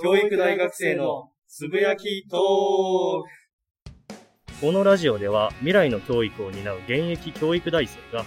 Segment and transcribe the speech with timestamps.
[0.00, 2.40] 教育大学生のつぶやきトー
[4.14, 8.24] クこのラジオでは未来の教育を担う現役教育大生が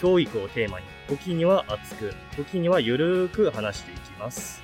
[0.00, 4.62] 教育をテーマに時には熱く、時にはゆるーく話していきます。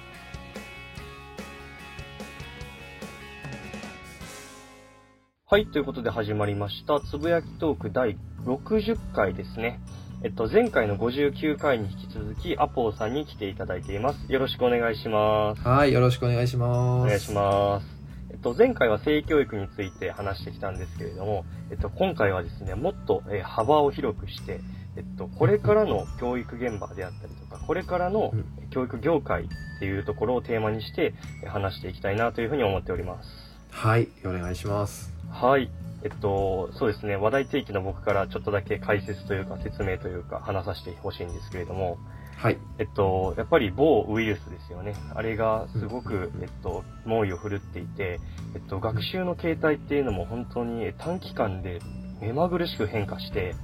[5.46, 9.80] はい、ということで始まりました、つぶやきトーク第60回ですね。
[10.24, 14.32] えっと、前回の59回に引き続き、アポーさんに来ていただいています。
[14.32, 15.60] よろしくお願いします。
[15.60, 17.04] はい、よろしくお願いします。
[17.04, 17.86] お願いします。
[18.30, 24.60] えっと、前回は性教育について話してきたんですけれども、えっと、今回はですね、もっと、えー幅を広くして、
[24.96, 29.46] えっと、これからの教育現場であったりとか、これからのうん教育業界っ
[29.78, 31.12] ていうところをテーマにして
[31.42, 33.28] えー話していきたいなというふうに思っております。
[33.70, 35.12] はい、お願いします。
[35.30, 35.68] はい。
[36.04, 41.98] えっと、そうですね、話題提起の僕からちょっとだけ解説というか説明というか話させてほしいんですけれども、
[42.36, 42.58] はい。
[42.78, 44.94] えっと、やっぱり某ウイルスですよね。
[45.14, 48.20] あれがすごくうん、えっと、猛威を振るっていて、
[48.54, 51.80] えっと、学習の形態っていうのも本当に短期間で
[52.20, 53.54] 目まぐるしく変化して、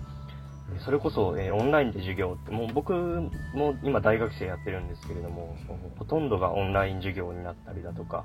[0.85, 5.57] それこそ、えーオンラインで授業って、もう僕も今大学生やってるんですけれども、
[5.99, 8.25] ほとんどがオンライン授業になったりだとか、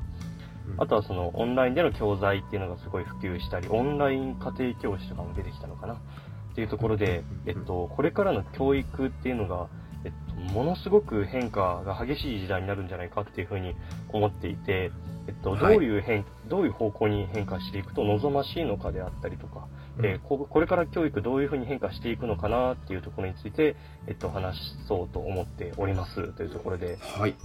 [0.77, 5.95] あとはそのオンラインでの教材っていうのがすごい普及したり、オンライン家庭教師とかも出てきたのかな。
[5.95, 9.67] っていうところで、えっと、これからの教育っていうのが、
[10.05, 13.75] えっと、ものすごく変化が激しい時代になるんじゃないかっていうふうに
[14.07, 14.91] 思っていて、
[15.27, 20.05] えっと、どうはいいう変、どういう方向に変化していくと望ましいのかであったりとか、うん。
[20.05, 23.75] えーここれから教育どういうふうに変化していくのかなっていうところについて、
[24.07, 27.35] えっと、話そうと思っておりますというところで、はい。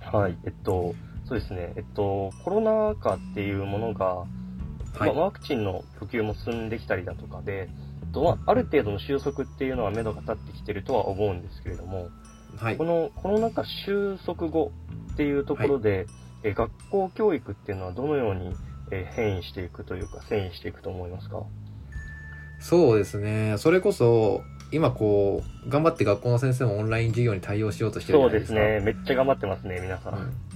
[0.00, 0.94] はい、えっと、
[1.28, 4.28] そうですね、えっと、コロナ禍っていうものが、はい
[5.00, 7.68] まあワクチンの普及も進んできたりだとかで、
[8.02, 12.08] えっとまあ、ある程度の収束っていうのは目処が立ってきてるとは思うんですけれども、
[12.56, 12.84] はいこ。
[12.84, 14.72] のコロナ禍収束後
[15.12, 16.06] っていうところで、
[16.42, 18.56] え学校教育っていうのはどのように
[18.90, 21.42] え変異していくというか、遷移していくと思いますか？
[22.60, 23.56] そうですね。
[23.58, 24.40] それこそ、
[24.72, 28.58] 今こう、頑張って学校の先生もオンライン授業に対応しようとしてるじそゃないですか。
[28.58, 30.14] うですね、めっちゃ頑張ってますね、皆さん。
[30.14, 30.47] うん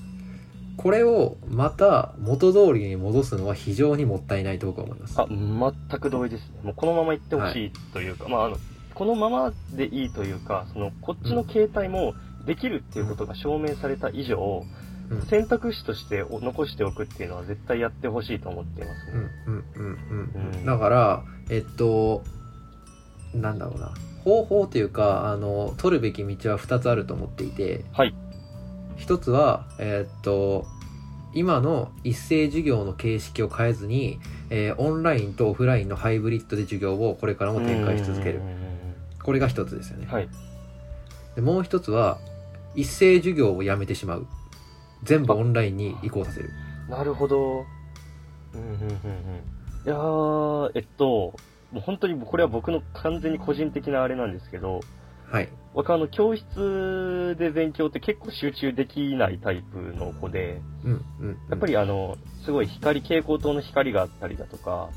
[0.76, 5.20] これをまた元通りに戻すのは非常にもったいないと僕は思います。
[5.20, 6.60] あ、全く同意ですね。
[6.62, 8.56] もうこのまま行ってほしいというか、まあ、あの、
[8.94, 12.14] このままでいいというか、その、こっちの形態も
[12.46, 14.82] できるっていうことが証明された以上、うん
[15.28, 19.12] 選択肢としてお残しておくっていうのは絶対やってほしいと思っていますね。
[19.46, 22.22] うんうんうんうんうんだから、えっと、
[23.34, 23.92] なんだろうな。
[24.24, 28.14] 方法というか、あの、取るべき道は2つあると思っていて、はい。
[29.02, 30.64] 一つは、えーっと、
[31.34, 38.42] 今の一斉授業の形式を変えずに、えーオンラインとオフラインのハイブリッドで授業をこれからも展開し続ける
[39.24, 40.14] これが一つですよねうん。
[40.14, 40.28] はい。
[41.34, 42.18] でもう一つは、
[42.76, 44.26] 一斉授業をやめてしまう。
[45.02, 46.50] 全部オンラインに移行させる。
[46.88, 47.64] なるほど。
[48.54, 48.92] うん、うん、うん、うん。
[49.84, 51.34] いやー、えっと、
[51.72, 54.80] もう本当にこれは僕の完全に個人的なあれなんですけど、
[55.28, 55.48] はい。
[55.74, 61.38] 僕あの、教室で勉強って結構集中できないタイプの子で、うん、うん。
[61.48, 64.90] やっぱりあの、すごい光、蛍光灯の光があったりだとか、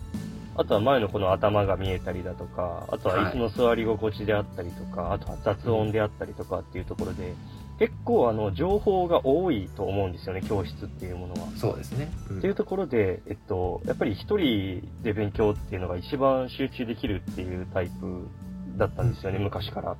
[0.57, 7.33] あとは前の子の頭が見えたりだとか、あとは椅子の座り心地であったりとか、あとは雑音であったりとかっていうところで、
[7.77, 11.49] 結構あの、情報が多いと思うんですよね、教室っていうものは。
[11.57, 12.09] そうですね。
[12.29, 18.27] うんっていうところで、えっと、やっぱり一人で勉強っていうのが一番集中できるっていうタイプ
[18.77, 19.97] だったんですよね、昔から。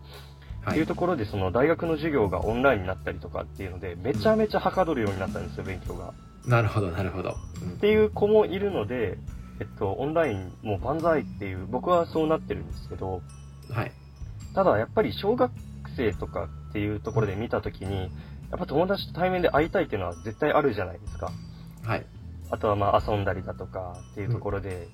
[0.66, 0.88] はいっていう。
[0.88, 6.14] ところで、その大学の授業がオンラインになったりとかっていうので、めちゃめちゃはかどるようになったんですよ、勉強が。
[6.46, 7.32] なるほど、なるほど。
[7.32, 7.34] っ
[7.80, 9.18] ていう子もいるので、
[9.60, 13.22] えっと、オンラインもう万歳っていう、僕はそうなってるんですけど、
[13.70, 13.92] うんはい。
[14.54, 15.52] ただやっぱり小学
[15.96, 18.10] 生とかっていうところで見たときに、
[18.52, 21.32] やっぱ友達と対面で会いたいっていうのは絶対あるじゃないですか。
[21.84, 22.06] はい。
[22.52, 24.88] あとはまあ遊んだりだとかっていうところで、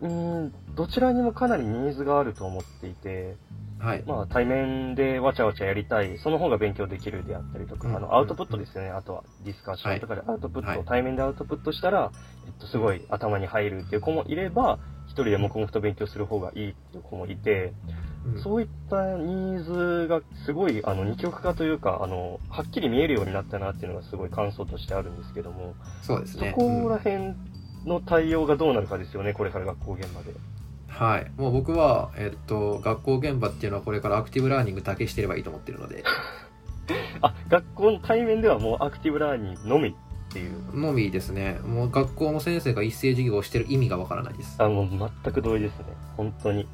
[0.00, 3.36] うーん、どちらにもかなりニーズがあると思っていて、
[3.82, 4.04] はい。
[4.06, 8.90] まあ対面でわちゃわちゃやりたい、その方が勉強できるであったりとか、うんあの、アウトプットですよね。
[8.90, 12.12] あとはディスカッションとかでアウトプットをはい対面でアウトプットしたら、
[12.46, 17.72] えっと、すごい頭に入るっていう子もいれば、一人で黙々と勉強する方がいいっていう子もいて、
[18.24, 19.64] うんそういったニー
[20.04, 26.54] ズがすごい、あの、二極化というか、あの、はっきり見えるようになったなっていうのがすごい感想としてあるんですけども、そそうですね。
[26.56, 27.34] こうんら辺
[27.84, 30.34] の対応がどうなるかですよね、これから学校現場で。
[30.92, 31.30] はい。
[31.36, 36.04] もう僕は、えっと、学校現場っていうのはこれからアクティブラーニングだけしてればいいと思ってるので、
[37.22, 39.94] あ、学校の対面ではもうアクティブラーニングのみっ
[40.32, 40.78] ていう。
[40.78, 41.58] のみですね。
[41.64, 44.56] もう学校の先生が一斉授業をしてる意味がわからないです。
[44.58, 45.86] あ、もう全く同意ですね。
[46.16, 46.66] 本当に。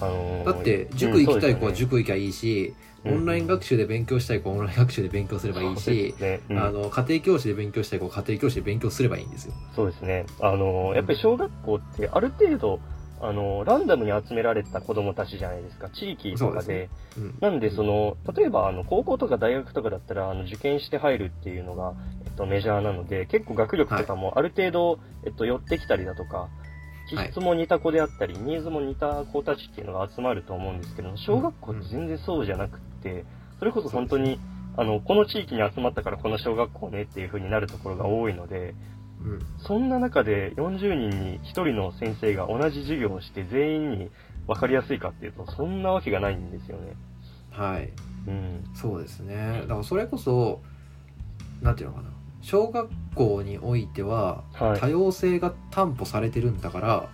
[0.00, 9.54] あのーだって、塾行きたい子はうん塾行きゃいいし、オンライン学習で勉強したい子はオンライン学習で勉強すればいいし、ねうんあの家庭教師で勉強したい子は家庭教師で勉強すればいいんですよ。
[9.74, 10.26] そうですね。
[10.40, 12.80] あの、やっぱり小学校ってある程度、
[13.22, 15.88] あの、ランダムに集められた子供たちじゃないですか。
[15.90, 16.66] 地域とかで。
[16.66, 26.48] ですうん、なんで、その、例えば、あの、高校とか大学とかだったら、あの、受験して入るっていうのが、えっと、メジャーなので、結構学力とかもある程度、えっと、寄ってきたりだとか、
[27.08, 33.24] 気質も似た子であったり、ニーズも似た子たちっていうのが集まると思うんですけど、小学校って全然そうじゃなくって、
[33.60, 34.40] それこそ本当に、
[34.76, 38.74] あの、この地域に集まったからこの小学校ねっていう風になるところが多いので、
[39.24, 44.10] うんそんな中で40人に1人の先生が同じ授業をして全員に
[44.46, 46.94] 分かりやすいかっていうと、そんなわけがないんですよね。
[47.50, 47.90] はい。
[48.26, 48.64] うん。
[48.74, 49.60] そうですね。
[49.62, 50.60] だからそれこそ、
[51.60, 52.08] なんていうのかな。
[52.40, 54.80] 小学校においては、はい。
[54.80, 57.08] 多様性が担保されてるんだから、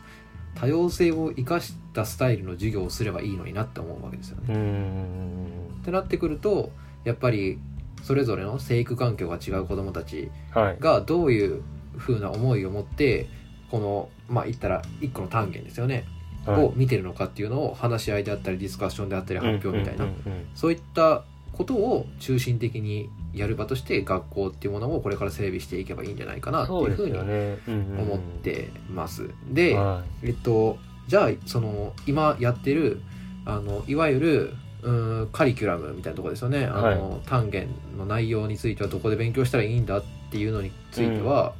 [0.55, 4.45] 多様性を生かしたスタイルの授業をすればいいのになって思うわけですよね。
[4.49, 5.79] うーん。
[5.83, 6.71] ってなってくると、
[7.05, 7.59] やっぱり、
[8.03, 10.77] それぞれの生育環境が違う子供たちはい。
[10.81, 11.63] がどういう
[11.99, 13.29] 風な思いを持って、
[13.71, 16.05] この、まあ言ったら一個の単元ですよね。
[16.47, 16.65] はい。
[16.65, 20.07] を見てるのかっていうのを話し合いであったりディスカッションであったり発表みたいな、
[20.55, 29.29] そういったことを中心的にやる場として学校っていうものをこれから整備していけばいいんじゃないかなっていうふうに思ってます。
[29.51, 30.79] で、はえっと
[31.09, 33.01] じゃあその今やってる
[33.45, 36.67] あのいわゆるうーんカリキュラムみたいなところですよね。
[36.67, 41.55] あの、単元の内容についてはどこで勉強したらいいんだっていうのについては、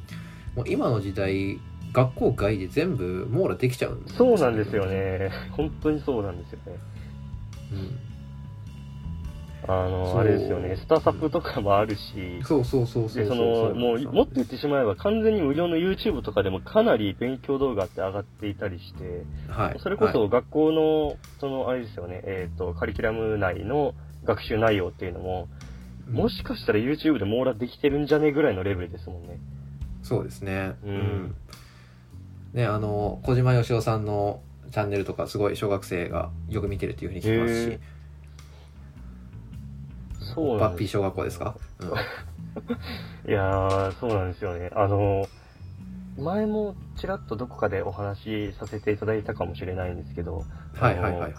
[0.59, 1.57] もう今の時代
[1.93, 4.09] 学校外で全部網羅できちゃうんい。
[4.09, 5.31] そうなんですよね。
[5.51, 6.79] 本当にそうなんですよね。
[7.71, 7.99] うん
[9.67, 10.77] あの、あれですよね。
[10.77, 25.49] スタサプとかもあるし、そうそうそうそうで、その、もう、もっと言ってしまえば、完全に無料の YouTube とかでもかなり勉強動画って上がっていたりして、はい、それこはいそ学校の、その、あれですよね、えっ、と、カリキュラム内の学習内容っていうのも、
[26.09, 29.39] もしかしたら YouTube で網羅できてるんじゃねぐらいのレベルですもんね。
[30.09, 30.73] そうですね。
[30.83, 31.35] うん
[32.53, 34.41] ね、あの、小島よしおさんの
[34.71, 37.79] チャンネルとか、すごい小学生がよく見てるっていうふうに聞きますしへ、
[40.33, 40.69] そうなんです。
[40.71, 41.89] バッピー小学校ですか、うん
[43.29, 44.71] いやー、そうなんですよね。
[44.73, 45.27] あの、
[46.17, 51.33] 前もちらっとどこかでお話しさせていただいたかもしれないんですけど、はいはいはいはい。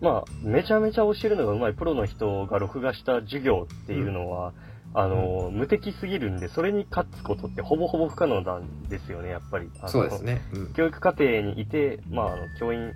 [0.00, 4.52] まあ、めちゃめちゃ教えるのが上手いプロの人が録画した授業っていうのは、
[4.98, 9.70] あの、無敵すぎるんで、それに勝つことってほぼほぼ不可能なんですよね、やっぱり。
[9.80, 10.40] あのそうですね。
[10.54, 12.94] うん教育課程にいて、まあ、あの、教員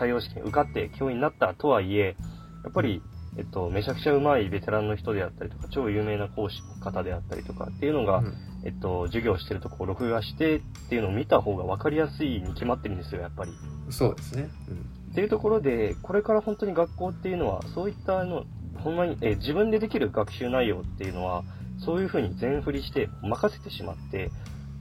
[0.00, 2.16] 採用試験受かって教員になったとはいえ、
[2.64, 3.02] やっぱり、
[3.36, 13.50] えっと、めちゃくちゃ上手いベテランの人であったりとか、超有名な講師の方であったりとかっていうのが、うんえっと、授業してるとこを録画してっていうのを見た方が分かりやすいに決まってるんですよ、やっぱり。
[13.90, 14.48] そうですね。
[14.68, 18.46] うんっていうところで、これから本当に学校っていうのは、そういったあの、
[18.84, 21.42] ほんまに、えー自分でできる学習内容っていうのは、
[21.78, 24.30] そういうふうに全振りして任せてしまって、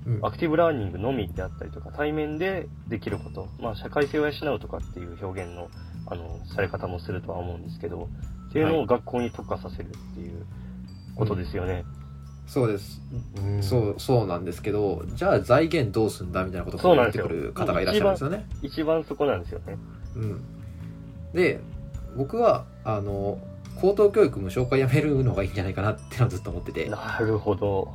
[0.06, 5.70] うんアクティブラーニングのみであったりとか、対面でできること、まあ、社会性を養うとかっていう表現の、
[6.08, 8.10] あの、され方もするとは思うんですけど、
[8.50, 10.46] っていうのを学校に特化させるっていう
[11.16, 11.86] ことですよね。
[12.48, 13.02] そうです。
[13.38, 18.46] うんそう、そうなんですけど、じゃあ財源どうすんだみたいなことを言ってくる方がいらっしゃるんですよね。
[18.62, 19.78] 一番そこなんですよね。
[20.18, 20.42] うん。
[21.34, 21.62] で、
[22.18, 23.40] 僕は、あの、
[23.80, 26.90] 高等教育無償化やめるのがいいんじゃないかなってのはずっと思ってて。
[26.90, 27.94] なるほど。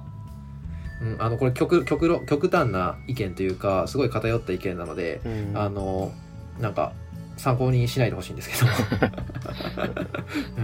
[1.01, 6.13] うん、あのこれ極極論極端な意見というかすごい偏った意見なので、うんあの
[6.59, 6.93] なんか
[7.37, 8.67] 参考にしないでほしいんですけど、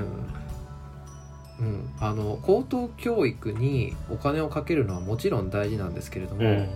[1.60, 6.68] うんうん、あの高等教育にお金をかけるのはもちろん大事なんですけれども、うん。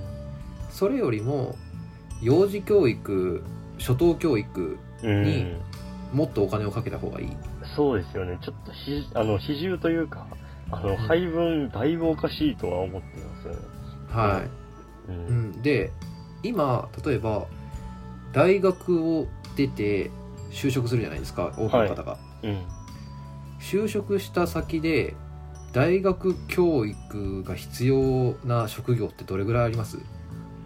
[0.71, 1.57] それよりも
[2.23, 3.43] 幼児教育
[3.79, 5.57] 初等教育うんに
[6.13, 7.29] もっとお金をかけた方がいい。
[7.79, 8.39] そうですよね。
[8.43, 10.27] ちょっとひ、あの、比重というか、
[10.71, 13.59] あの、配分、だいぶおかしいとは思ってますよね。
[14.11, 14.43] は
[15.09, 15.13] い、う。
[15.13, 15.93] うんん、で
[16.43, 17.47] 今例えば
[18.33, 20.11] 大学を出て
[20.51, 22.65] 就職するじゃないですか多くの方が、うん。
[23.61, 25.15] 就職した先で
[25.73, 29.99] 大学教育が必要な職業ってどれぐらいあります？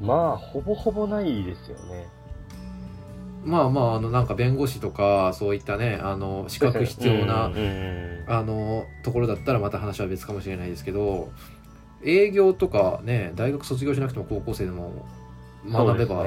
[0.00, 2.08] まあ、ほぼほぼないですよね。
[3.44, 11.32] まあまああのなんか弁護士とかそういったねあの資格必要な、うんうんうんあのところだったらまた話は別かもしれないですけど
[12.04, 15.04] 営業とかね大学卒業しなくても高校生でも
[15.66, 16.24] 学べば、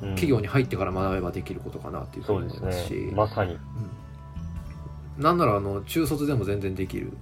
[0.00, 2.94] 企業に入ってから学べばできることかなっていうふそうに思いますし。
[3.12, 3.54] まさに。
[3.54, 3.60] うん
[5.18, 7.12] なんならあの中卒でも全然できる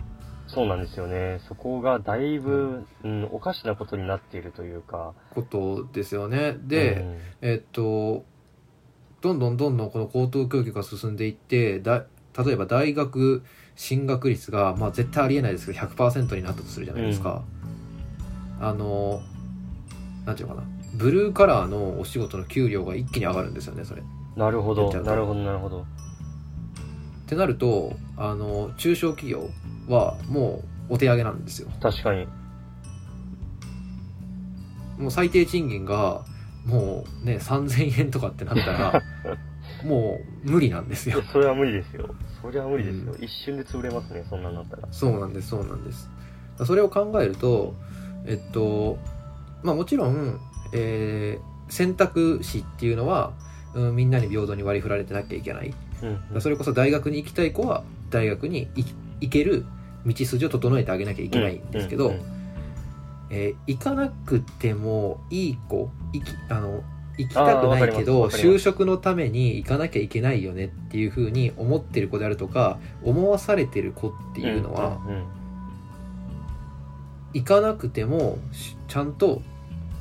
[0.47, 1.41] そうなんですよね。
[1.47, 5.13] そこがだいぶ、うん、おかしなことになっているというか。
[5.35, 8.25] ことですよねで、うんえっと
[9.21, 12.05] どんどんどんどんこの高等教育が進んでいってだ
[12.45, 13.43] 例えば大学
[13.77, 17.43] 進学率が、まあ、絶対ありえないですけど100%になったとするじゃないですか、
[18.61, 19.23] あの
[20.27, 20.67] なんていうのかな。
[20.95, 24.03] ブルーカラーのお仕事の給料が一気に上がるんですよねそれ。
[24.03, 24.05] っ
[24.37, 24.93] なるほど。
[25.03, 25.87] なるほどなるほど。
[27.27, 29.49] てなるとあの中小企業
[29.89, 31.69] はもうお手上げなんですよ。
[31.81, 32.27] 確かに。
[34.99, 36.25] もう最低賃金が
[36.65, 39.03] もうね3000円とかってなったら
[39.85, 41.23] もう無理なんですよ。
[41.33, 42.15] それは無理ですよ。
[42.43, 44.89] それは無理ですよ、一瞬で潰れますねそんなんなったら。
[44.91, 46.11] そうなんですそうなんです。
[46.65, 47.75] それを考えると
[48.27, 48.99] えっと
[49.63, 50.39] まあもちろん、
[50.73, 53.33] えー選択肢っていうのは、
[53.75, 55.73] うん、みんなに平等に割り振られてなきゃいけない。
[56.33, 58.69] うんそれこそ大学に行きたい子は大学に
[59.21, 59.65] 行ける
[60.07, 62.40] 道筋を整えてあげなきゃいけないんですけど、うんうん
[63.31, 66.83] えー行かなくてもいい子行きあの
[67.17, 75.25] 行きたくないけど就職のために行かなきゃいけないよねっていうふうに思ってる子であるとか思わされてる子っていうのは、うんうん
[77.33, 79.41] 行かなくてもしちゃんと,、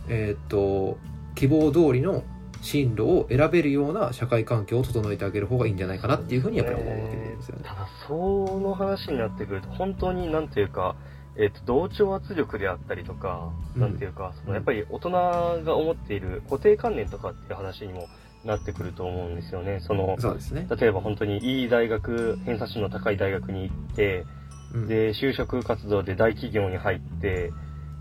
[0.07, 0.97] えーっと
[1.35, 2.23] 希望通りの
[2.61, 7.63] 進路を選べるような社会環境を整えてあげる方がいいんじゃないかなっていうふうにやっぱり思うわけですよね。
[7.63, 10.95] ただその話になってくると本当になんていうか、
[11.39, 13.81] えっと同調圧力であったりとか、うん。
[13.81, 18.07] なんていうかそのやっぱり大人が思っている固定観念とかっていう話にも
[18.43, 19.79] なってくると思うんですよね。
[19.79, 20.67] そのそうですね。
[20.69, 24.25] 例えば本当にいい大学偏差値の高い大学に行って
[24.73, 24.87] うん。
[24.87, 27.51] で就職活動で大企業に入って、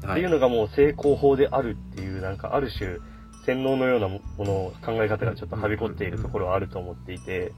[0.02, 0.20] はい。
[0.20, 2.98] っていうのがもう成功法であるっていうなんかある種
[3.46, 7.52] 洗脳のようなもの考え方がちょっとはびこっているところはあると思っていて、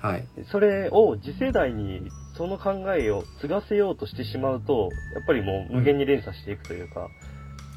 [0.00, 0.26] はい。
[0.50, 2.08] それを次世代に
[2.38, 7.08] その考えを継がせようとしてしまうと、やっぱりもう無限に連鎖していくというか、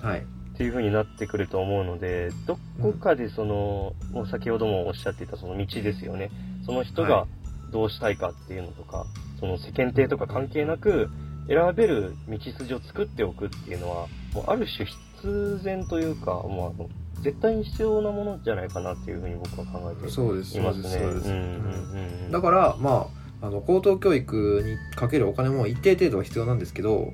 [0.01, 0.20] はい。
[0.20, 0.24] っ
[0.58, 6.30] ていう風になってくると思うので、どこかでその、もう先ほどもおっしゃっていたその道ですよね。
[6.63, 7.27] その人はが
[7.72, 9.08] どうしたいかっていうのとか、
[9.39, 11.10] その世間体とか関係なく、
[11.48, 16.89] 選べる道筋を作っておくっていうのは、もうある種必然というか、もうあの、
[17.24, 20.01] 絶対に必要なものじゃないかなっていう風に僕は考えて。
[20.01, 20.12] いますね。
[20.12, 21.00] そうです。
[21.00, 21.30] そうです。
[21.30, 27.12] うんうんうんうんだから、まあ、あの高等教育にかけるお金も一定程度は必要なんですけど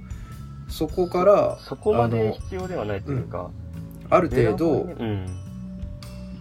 [0.69, 3.51] そこからそこまで必要ではないというか、
[4.09, 5.25] ある程度うん、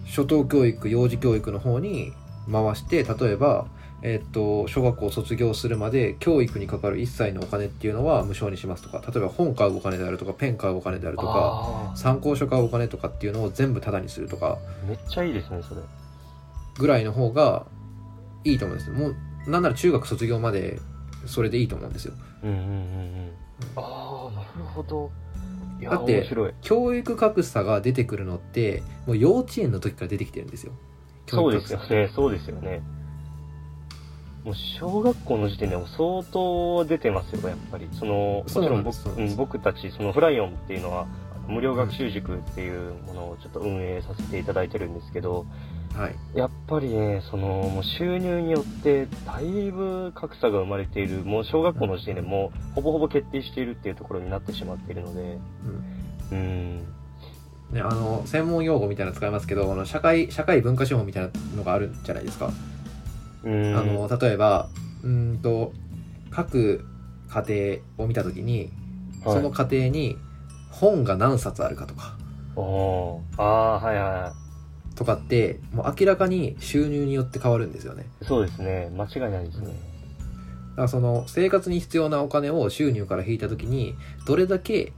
[0.05, 2.11] 初等教育幼児教育の方に
[2.51, 3.67] 回して例えば、
[4.03, 15.81] えっと小学校を卒業するまで教育にかかる一切のお金っていうのは無償にしますとか例えば本買うお金であるとかペン買うお金であるとかあ参考書買うお金とかっていうのを全部タダにするとかーめっちゃいいですねそれ。
[16.77, 17.65] ぐらいの方が
[18.43, 19.15] いいと思うんですもう
[19.47, 20.79] なんなら中学卒業まで
[21.25, 22.13] それでいいと思うんですよ。
[22.43, 23.31] うんうんうんうん。
[23.75, 25.11] ああなるほど。
[25.81, 26.27] だって
[26.61, 30.73] 教育格差が出てくるのってもう幼稚園の時から出てきてるんですよ。
[31.27, 32.09] そうですよね。
[32.13, 32.81] そうですよね。
[34.43, 37.87] もう小学校の時点でも相当出てますよやっぱり。
[37.91, 41.07] そのもちろん僕僕たちそのフライオンっていうのは
[41.47, 45.45] 無料学習塾っていうものをちょっと運営させていただいてるんですけど、
[45.95, 46.15] はい。
[46.35, 55.39] やっぱりね、その、もう収入によって、だいぶ格差が生まれている、もう小学校の時点でもう、ほぼほぼ決定しているっていうところになってしまっているので、
[56.31, 56.37] うん。
[56.37, 56.87] うん。
[57.71, 62.51] ね、あの専門用語みたいなの使いますけどあの社会社会文化資本みたいなのがあるんじゃないですか、
[63.43, 63.75] うん。
[63.75, 64.69] あの例えば
[65.03, 65.73] うーんと
[66.31, 66.85] 各
[67.29, 68.71] 家庭を見た時に、
[69.25, 69.33] はい。
[69.35, 70.17] その家庭に
[70.79, 72.15] 本が何冊あるかとか
[72.55, 72.59] あ
[73.37, 74.33] あー、はいは
[74.95, 78.25] とかってもう明らかに収入によって変わるんですよねい。
[78.25, 78.89] そうですね。
[78.95, 79.67] 間違いないですね。
[79.67, 84.93] だからその生活に必要なお金を収入から引いた時にどれだけ、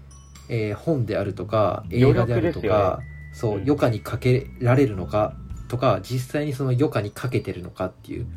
[0.50, 3.00] えー本であるとか映画であると余か、
[3.34, 5.34] そううん余暇にかけられるのか
[5.68, 8.28] とか実際にその余暇にかけてるのかっていう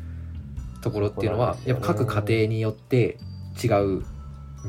[0.81, 3.17] ところっていうのはそこなんやっぱ各家庭によって
[3.63, 4.05] 違うん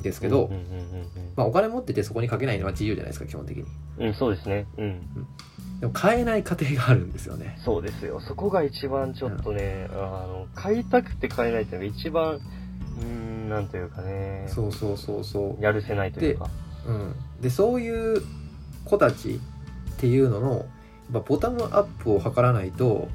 [0.03, 3.65] ですけど、うんうんうんまあ、お金持っててそこにかけないのは自由じゃないですか基本的に
[3.99, 4.07] うん。
[4.09, 4.67] うん、そうですね。
[4.77, 5.01] うん。
[5.81, 8.21] でも買えない家庭があるんですよねそうですよ。
[8.21, 16.49] そこが一番ちょっとね、あの、買いたくて買えないっていうのが一番、うーん、なんというかね、そうそうそうそうやるせないというか。
[16.87, 18.23] うん、でそういう
[18.85, 19.41] 子たち
[19.95, 20.65] っていうののやっ
[21.13, 23.09] ぱボタムアップを図らないと、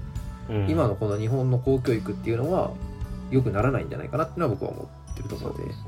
[0.50, 2.72] うん今のこの日本の公教育っていうのは
[3.30, 5.84] 良くならないんじゃないかなっていうのは僕は思ってるところでそうですね。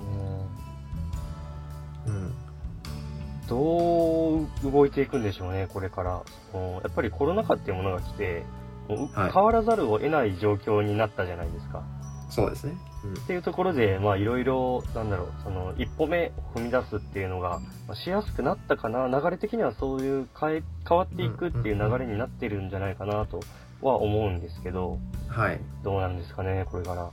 [3.51, 6.23] どう動いていくんでしょうね、これから。
[6.53, 8.45] やっぱりコロナ禍っていうものが来て、
[8.87, 9.31] もうはい。
[9.33, 11.83] 変わらざるを得ない状況になったじゃないですか。
[12.29, 12.77] そうですね、
[13.23, 23.41] っていうところで、まあいろいろ、なんだろう、その一歩目踏み出すっていうのが、まあしやすくなったかな、流れ的にはそういう変え、変わっていくっていう流れになってるんじゃないかなと
[23.81, 25.59] は思うんですけど、うん、はい。
[25.83, 27.09] どうなんですかね、これから。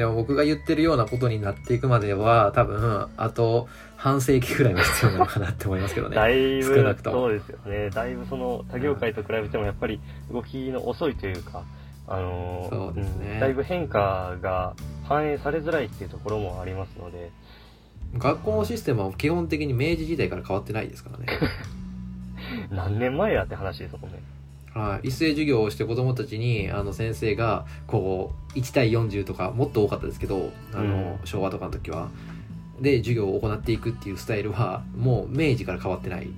[0.00, 6.16] でも僕が言ってるようなことになっていくまでは、多分、あと半世紀くらいは必要なのかなって思いますけどね。
[6.16, 7.90] だいぶ少なくともそうですよね。
[7.90, 10.00] だいぶその他業界と比べてもやっぱり
[10.32, 11.64] 動きの遅いというか、
[12.08, 14.72] あのーそうですねんだいぶ変化が
[15.04, 17.30] 反映されづらいっていうところもありますので、
[18.16, 21.26] 学校のシステムは基本的に明治時代から変わってないですからね。
[22.72, 24.22] 何年前やって話ですもんね。
[24.74, 31.26] はい、一斉授業をして子供たちにあの先生がこう1対40とかもっと多かったですけどあの、うん。
[31.26, 32.10] 昭和とかの時は。
[32.80, 36.24] で授業を行っていくっていうスタイルはもう明治から変わってない。
[36.24, 36.28] い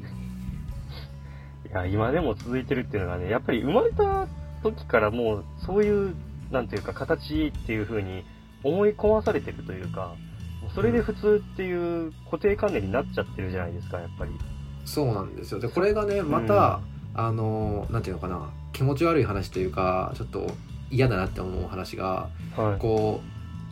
[1.73, 4.27] や、今でも続いてるっていうのがね、やっぱり生まれた
[4.63, 6.15] 時からもうそういう、
[6.51, 8.25] なんていうか形っていう風に
[8.65, 10.15] 思い込まされてるというか、
[10.75, 11.73] それで普通ってい
[12.09, 14.33] う固定観念になっちゃってるじゃないですか、やっぱり。
[14.85, 15.61] そうなんですよ。
[15.61, 16.81] でこれがねまた、
[17.15, 20.51] あのなんていうのかな気持ち悪い話というかちょっと
[20.91, 22.81] 嫌だなって思う話がはい。
[22.81, 23.21] こ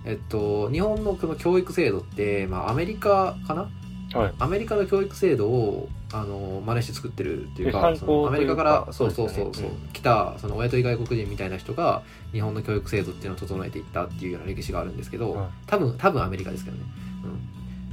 [0.04, 3.70] うえっと日本のこの教育制度って、まあ、アメリカかな？
[4.18, 4.34] はい。
[4.38, 16.90] アメリカの教育制度をあの真似して作ってるっていうかアメリカからそうそうそうそうそう、来たその親と外国人みたいな人が日本の教育制度っていうのを整えていったっていうような歴史があるんですけど、はい多分多分アメリカですけどね、うん、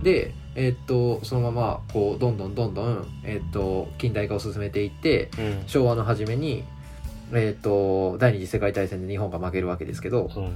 [0.03, 5.63] でえっとそのままこうどんどんどんどん、えっと近代化を進めていってうん。
[5.67, 6.63] 昭和の初めに
[7.33, 10.51] えっと第二次世界大戦で日本が負けるわけですけどそう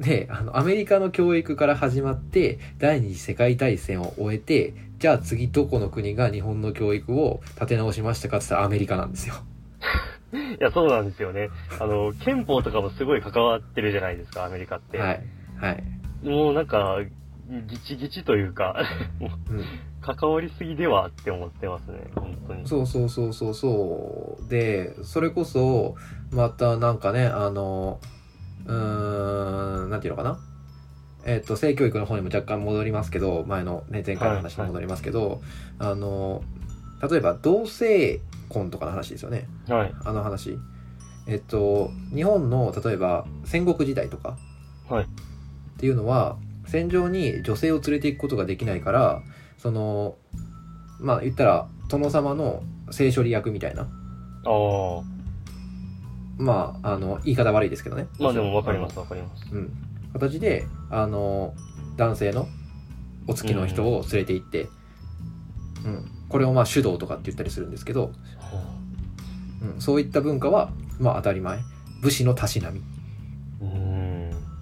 [0.00, 9.34] であのアメリカの教育から始まって第二次世界大戦を終えてじゃあ次どこの国が日本の教育を立て直しましたかって言ったらアメリカなんですよ。
[10.32, 11.48] いや、そうなんですよね。
[11.80, 14.98] あの、憲法とかもすごい関わってるじゃないですか、アメリカって。
[14.98, 15.22] はい。
[15.56, 15.82] はい。
[16.22, 16.98] もうなんか、
[17.66, 18.76] ギチギチというか。
[20.00, 22.66] 関わりすぎではって思ってますね、本当に。
[22.66, 24.48] そうそうそうそうそう。
[24.48, 25.94] で、それこそ、
[26.30, 28.00] またなんかね、あの、
[28.66, 30.38] うーん、なんていうのかな。
[31.26, 35.42] えっと、性教育の方にも若干戻りますけど、前のね、前回の話に戻りますけど、
[35.78, 36.42] あの、
[37.08, 39.46] 例えば同性婚とかの話ですよね。
[39.68, 39.94] はい。
[40.04, 40.58] あの話。
[41.26, 44.36] えっと、日本の例えば戦国時代とか
[44.88, 45.04] はい。
[45.04, 45.06] っ
[45.78, 46.36] ていうのは
[46.70, 49.22] 戦場に女性を連れて行くことができないから
[49.58, 50.16] その
[51.00, 53.82] まあ言ったら殿様の性処理役みたいな。
[53.82, 55.02] ああ。
[56.38, 58.06] まああの言い方悪いですけどね。
[58.18, 59.46] まあでもわかります、わかります。
[59.52, 59.72] うん。
[60.12, 61.54] 形であの
[61.96, 62.46] 男性の
[63.26, 64.68] お付きの人を連れて行って、
[65.84, 66.10] うん。
[66.28, 68.12] これをまあ主導とかって言ったりするんですけど、
[69.62, 71.58] うん、そういった文化はまあ当たり前。
[72.02, 72.80] 武士のたしなみ。
[73.60, 73.89] うーん。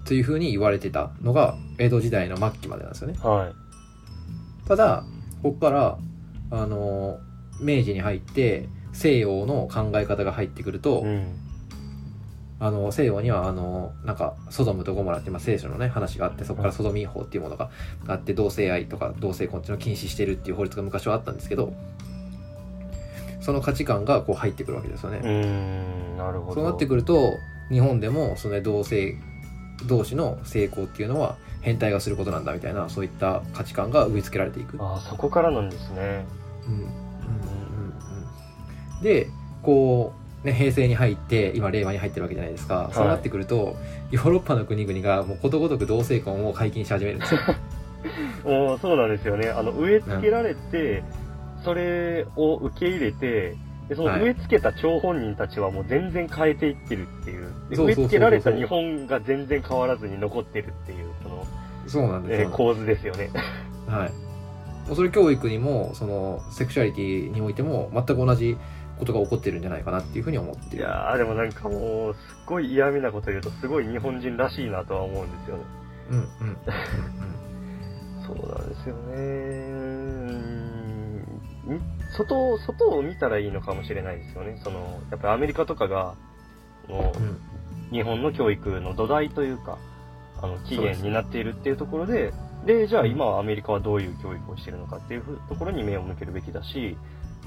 [0.05, 4.67] というふうに言われてたのが江戸時代の末期までなんですよねはい。
[4.67, 5.03] ただ
[5.43, 5.97] ここから
[6.51, 7.19] あの
[7.59, 11.49] 明治に入って西洋の考え方が入ってくると、うん。
[12.61, 17.69] あの西洋にはあのなんかソドムとゴモラって、まあ、聖書のね話があってそこからソドミー法っていうものが
[18.05, 21.73] あって同性愛とか同性婚っていうのを禁止してるっていう法律が昔はあったんですけど
[23.39, 26.55] その価値観がこう入ってくるわけですよね、うーん、なるほど。
[26.55, 27.31] そうなってくると
[27.71, 29.15] 日本でもその同性
[29.87, 34.77] 同士の性交っていうのは変態がすることなんだみたいなそういった価値観が植え付けられていく。
[34.79, 36.25] ああ、そこからなんですね。
[36.67, 36.93] うんうんうんうん
[38.97, 39.29] うんで
[39.63, 40.13] こ
[40.43, 43.75] う、ね、平成に入って今令和に入ってるわけじゃないですか、そうなってくると
[44.11, 47.39] ヨーロッパの国々がもうことごとく同性婚を解禁し始めるんですよ。
[48.43, 49.49] もうそうなんですよね。
[49.49, 51.03] あの、植え付けられて、
[51.63, 53.57] それを受け入れて、
[53.89, 57.51] でそのはい植え付けた張本人たちはもう全然変えていってるっていう。
[57.71, 61.47] 植え付けられた日本が全然変わらずに残ってるっていう、その、
[61.87, 63.31] そうなんですよ、えー構図ですよね。
[63.87, 64.09] はい。
[64.87, 68.57] もうそれ教育にもそのセクシュアリティにおいても全く同じ
[68.99, 70.77] ことが起こってるんじゃないかなっていうふうに思ってる。
[70.77, 75.63] いやー、でもなんかもう、すっごい嫌味なこと言うと、すごい日本人らしいなとは思うんですよね。
[76.11, 76.57] うんうんうん
[78.29, 79.78] そうなんですよね。
[82.17, 84.59] 外、外を見たらいいのかもしれないですよね。
[84.63, 86.15] その、やっぱりアメリカとかが、
[86.87, 87.13] も
[87.91, 89.77] う日本の教育の土台というか、
[90.41, 92.33] あの、起源になっているっていうところで、
[92.65, 96.97] で、じゃあ今はアメリカはどういう教育をしているのかっていうふところに目を向けるべきだし、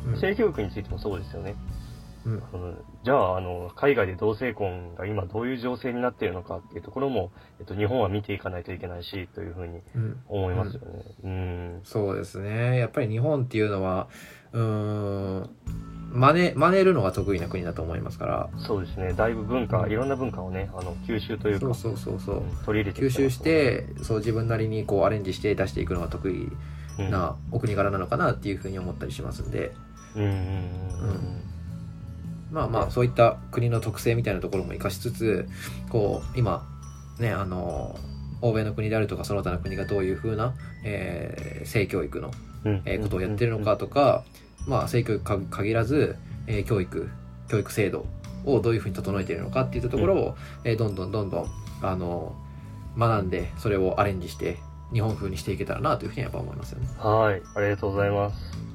[0.06, 1.54] うん性教育についてもそうですよね。
[2.24, 2.42] うん
[3.04, 11.02] じゃあ、あの、海外で同性婚が今どういう情勢になっているのかっていうところも、えっと、日本は見ていかないといけないし、というふうにうん思いますよね。
[11.24, 11.80] うん。
[11.82, 12.78] そうですね。
[12.78, 14.08] やっぱり日本っていうのは、
[14.52, 15.50] うーん、
[16.12, 18.50] 真似、真似るのが得意な国だと思いますから。
[18.56, 19.14] そうですね。
[19.14, 22.42] だいぶ文化、うんいろんな文化をね、あの、吸収というか、そうそうそう。
[22.64, 26.48] 取り入れて吸収して、そう自分なりにこうアレンジして出していくのが得意
[26.98, 29.72] うんなお国柄なのかなっていうふうに思ったりしますんで、
[30.14, 31.51] うんうんうん
[32.52, 35.48] まあまあそういった国の特性みたいなところも活かしつつ、
[35.88, 36.68] こう今、
[37.18, 37.98] ね、あの、
[38.42, 42.30] 欧米の国であるとかその他の国がどういうふうな、えー性教育の、
[42.64, 44.24] うんえーことをやってるのかとか、
[44.66, 47.08] まあ、性教育か限らず、えー教育、
[47.48, 48.04] 教育制度
[48.44, 51.46] をどういうふうに整えているのかっていったところを、えーどんどんどんどん、
[51.82, 52.34] あの、
[52.98, 54.58] 学んで、それをアレンジして、
[54.92, 56.88] 日本風にしていけたらなというふうにやっぱ思いますよね。
[56.98, 58.71] はい、ありがとうございます。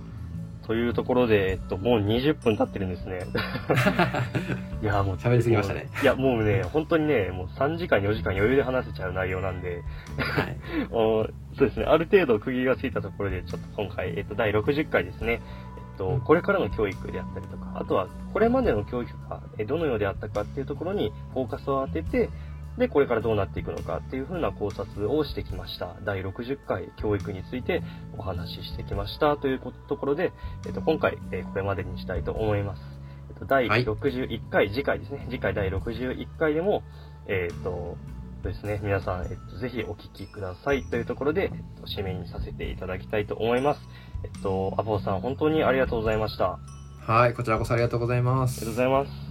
[0.67, 3.21] というところで、えっと、もう20分経ってるんですね。
[4.83, 5.15] いや、もう。
[5.15, 9.81] 喋りすぎましたねいや、もうね、本当にね、もう3時間、4時間余裕で話せちゃう内容なんで、
[10.17, 10.57] はい。
[10.91, 11.25] お
[11.57, 22.29] そうですね、ある程度区切りがついたところで、ちょっと今回、えっと、第60回ですね、えっと、これからの教育であったりとか、あとは、これまでの教育がえどのようであったかっていうところにフォーカスを当てて、
[22.77, 25.95] で、これからどうなっていくのかっていう風な考察をしてきました。
[26.05, 27.81] 第60回教育について
[28.17, 30.31] お話ししてきましたというところで、
[30.65, 32.81] えっと、今回、えーこれまでにしたいと思います。
[33.29, 36.83] えっと、第はい61回、次回ですね、次回第61回でも、
[37.27, 37.97] えっと、
[38.43, 43.81] そうですね、皆さん、えっと、ぜひお聞きくださいというところで、えっと、締めにさせていただきたいと思います。
[44.23, 46.59] えっと、アポさん、本当にありがとうございました。
[47.07, 48.95] あはい、こちらこそありがとうございますりがとうご。
[48.97, 49.26] ざいます。